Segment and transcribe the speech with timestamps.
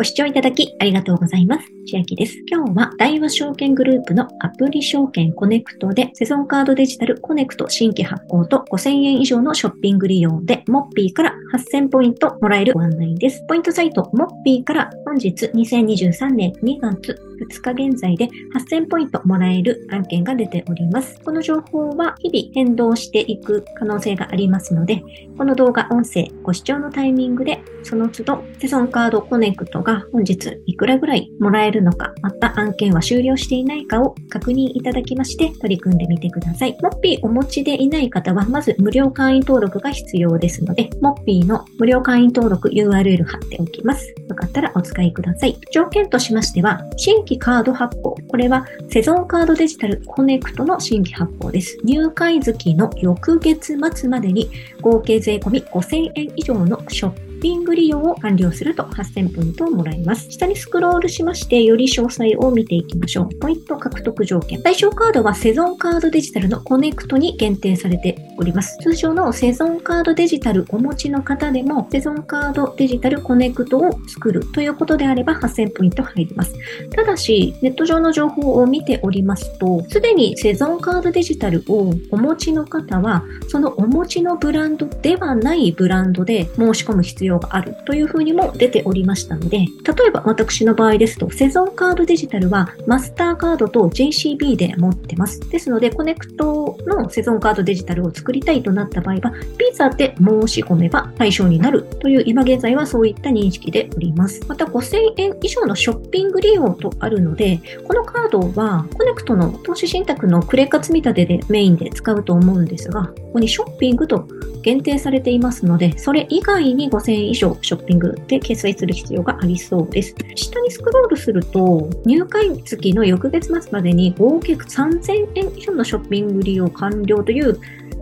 [0.00, 1.79] ご視聴いただきありがとうございます。
[1.90, 2.38] 千秋です。
[2.46, 13.44] 今日は大和証券グループのアプリ証券コネクトでセゾンカードデジタルコネクト新規発行と5000円以上のショッピング利用でモッピーから8000ポイントもらえるご案内です。
[13.48, 21.18] ポイントサイトモッピーから本日2023年2月2日現在で8000ポイントもらえる案件が出ております。
[21.24, 25.02] この情報は日々変動していく可能性がありますので、
[25.36, 36.76] この動画音声ご視聴のタイミングでその都度セゾンカードコネクトが本日いくらぐらいもらえるのか、また案件は終了していないかを確認いただきまして取り組んでみてください。
[36.82, 44.14] モッピーお持ちでいない方はまず無料会員登録が必要ですので、モッピーの無料会員登録 URL 貼っておきます。
[44.28, 45.58] よかったらお使いください。
[45.72, 48.16] 条件としましては、新規カード発行。
[48.28, 51.78] これはセゾンカードデジタルコネクトの新規発行です。
[51.84, 60.30] 入会月の翌月末までに合計税込5000円以上のショップピング利用を完了すると8000ポイントをもらえます。
[60.30, 63.38] 下にスクロールしまして、より詳細を見ていきましょう。
[63.38, 64.62] ポイント獲得条件。
[64.62, 68.76] 対象カードはセゾンカードデジタルのコネクトに限定されております。
[68.82, 76.54] 通常のセゾンカードデジタルお持ちの方でも、セゾンカードデジタルコネクトを作るということであれば8000ポイント入ります。
[76.90, 89.66] ただし、ネット上の情報を見ておりますと、すでにセゾンカードデジタルをお持ちの方は、そのお持ちのブランドではないブランドで申し込む必要があるというふうにも出ておりましたので、例
[90.08, 95.40] えば私の場合ですと、セゾンカードデジタルはマスターカードと JCB で持ってます。
[95.50, 104.40] ですので、コネクトのセゾンカードデジタルを作りたいとなった場合は、ピザで申し込めば対象になるという今現在はそういった認識でおります。
[104.48, 114.26] また5000円以上のショッピング利用とあるので、このカードはコネクトの投資信託のクレカ積立でメインで使うと思うんですが、ここにショッピングと
[114.62, 120.14] 限定されていますので、それ以外に5000円以上ショッピングで決済する必要がありそうです。
[120.34, 127.58] 下にスクロールすると、入会月の翌月末までに合計3000円以上のショッピング利用完了という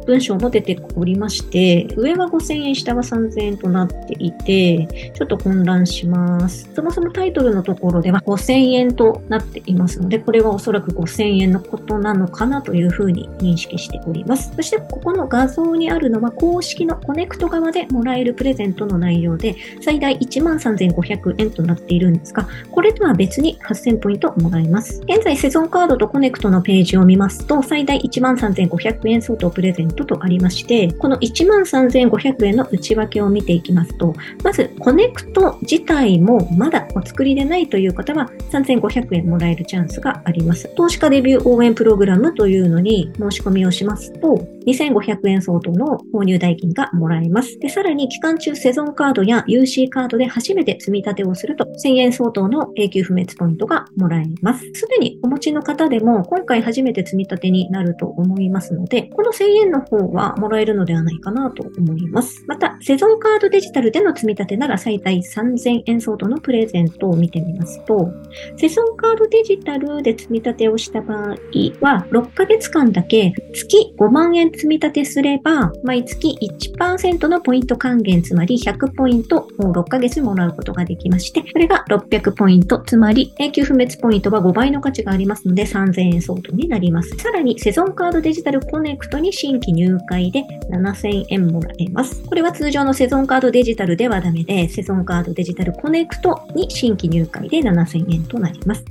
[0.09, 6.67] 文章も出ておりまして、上は5000円、下は3000円となっていて、ちょっと混乱します。
[6.75, 14.51] そもそもタイトルのところでは5000円となっていますので、これはおそらく5000円のことなのかなというふうに認識しております。
[14.57, 25.03] そして、ここの画像にあるのは公式のコネクト側でもらえるプレゼントの内容で、最大13,500円となっているんですが、これとは別に8000ポイントもらえます。
[25.03, 40.69] 現在、セゾンカードとコネクトのページを見ますと、最大13,500円相当プレゼントとありまして、この13,500円の内訳を見ていきますと、まずコネクト自体もまだお作りでないという方は3,500円もらえるチャンスがあります。
[40.75, 47.59] 投資家デビュー応援プログラムというのに申し込みをしますと、2,500円相当の購入代金がもらえます。
[47.59, 54.65] で、さらに期間中セゾンカードや UC カードで初めて積み立てをすると1000円相当の永久不滅ポイントがもらえます。
[54.75, 62.45] すでにお持ちの方でも今回初めて積み立てになると思いますので、この1000円の方はもらえるのではないかなと思います。
[62.47, 68.11] また、セゾンカードデジタルでの積み立てなら最大3000円相当のプレゼントを見てみますと、
[68.57, 71.37] セゾンカードデジタルで積み立てをした場合
[71.81, 76.37] は、6ヶ月間だけ月5万円積み立てすれば、毎月
[76.77, 87.11] 1%のポイント還元、つまり100ポイントを6ヶ月もらうことができまして、これが600ポイント、つまり永久不滅ポイントは5倍の価値がありますので3000円相当になります。
[87.19, 92.23] さらに、セゾンカードデジタルコネクトに新規入会で7000円もらえます。
[92.25, 98.85] これは通常のセゾンカードデジタルではダメで、セゾンカードデジタルコネクトに新規入会で7000円となります。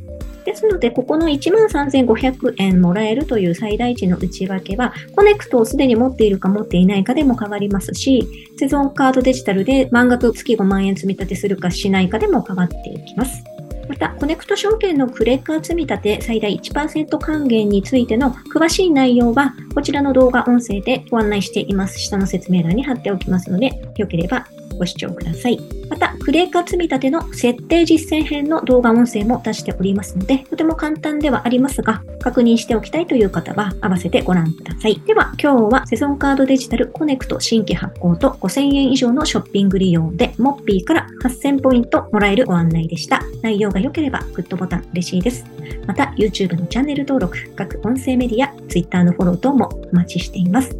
[0.47, 8.25] ですので、ここの13,500円もらえるという最大値の内訳は、コネクトをすでに持っているか持っていないかでも変わりますし、
[8.57, 13.43] セゾンカードデジタルで満額月5万円積み立てするかしないかでも変わっていきます。
[13.89, 21.99] また、コネクト証券のクレカ積み立て最大1%還元についての詳しい内容は、こちらの動画音声でご案内しています。
[21.99, 24.47] 下の説明欄に貼っておきますので、よければ
[24.77, 25.59] ご視聴ください。
[25.89, 34.99] また、クレーカ積み立ての設定実践編の動画音声も出しておりますので、とても簡単ではありますが、確認しておきたいという方は、合わせてご覧ください。
[35.05, 43.21] では、今日はセゾンカードデジタルコネクト新規発行と5000円以上のショッピング利用で、モッピーから8000ポイントもらえるご案内でした。
[43.41, 45.45] 内容が良ければ、グッドボタン嬉しいです。
[45.85, 50.75] また、YouTube のチャンネル登録、各音声メディア、Twitter のフォロー等もお待ちしています。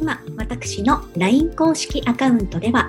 [0.00, 2.88] 今、私の LINE 公式アカウントでは、